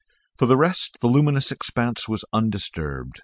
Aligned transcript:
For 0.39 0.47
the 0.47 0.57
rest 0.57 0.97
the 0.99 1.05
luminous 1.05 1.51
expanse 1.51 2.07
was 2.09 2.25
undisturbed. 2.33 3.19